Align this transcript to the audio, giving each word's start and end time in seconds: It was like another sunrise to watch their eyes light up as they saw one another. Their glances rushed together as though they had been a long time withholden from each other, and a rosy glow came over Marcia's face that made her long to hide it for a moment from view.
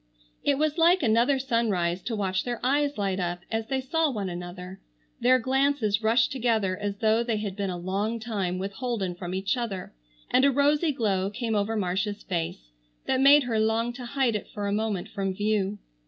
It 0.43 0.57
was 0.57 0.79
like 0.79 1.03
another 1.03 1.37
sunrise 1.37 2.01
to 2.05 2.15
watch 2.15 2.43
their 2.43 2.59
eyes 2.63 2.97
light 2.97 3.19
up 3.19 3.41
as 3.51 3.67
they 3.67 3.79
saw 3.79 4.09
one 4.09 4.29
another. 4.29 4.79
Their 5.19 5.37
glances 5.37 6.01
rushed 6.01 6.31
together 6.31 6.75
as 6.75 6.97
though 6.97 7.21
they 7.21 7.37
had 7.37 7.55
been 7.55 7.69
a 7.69 7.77
long 7.77 8.19
time 8.19 8.57
withholden 8.57 9.13
from 9.13 9.35
each 9.35 9.55
other, 9.55 9.93
and 10.31 10.43
a 10.43 10.49
rosy 10.49 10.91
glow 10.91 11.29
came 11.29 11.53
over 11.53 11.75
Marcia's 11.75 12.23
face 12.23 12.71
that 13.05 13.21
made 13.21 13.43
her 13.43 13.59
long 13.59 13.93
to 13.93 14.05
hide 14.05 14.35
it 14.35 14.47
for 14.47 14.65
a 14.65 14.73
moment 14.73 15.07
from 15.07 15.35
view. 15.35 15.77